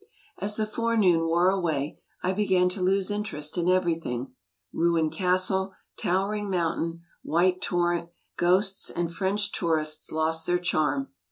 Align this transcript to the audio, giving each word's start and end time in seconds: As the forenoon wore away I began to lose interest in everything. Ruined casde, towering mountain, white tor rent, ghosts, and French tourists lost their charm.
As 0.39 0.55
the 0.55 0.65
forenoon 0.65 1.27
wore 1.27 1.51
away 1.51 1.99
I 2.23 2.33
began 2.33 2.69
to 2.69 2.81
lose 2.81 3.11
interest 3.11 3.55
in 3.55 3.69
everything. 3.69 4.33
Ruined 4.73 5.11
casde, 5.11 5.69
towering 5.95 6.49
mountain, 6.49 7.01
white 7.21 7.61
tor 7.61 7.91
rent, 7.93 8.09
ghosts, 8.35 8.89
and 8.89 9.13
French 9.13 9.51
tourists 9.51 10.11
lost 10.11 10.47
their 10.47 10.57
charm. 10.57 11.09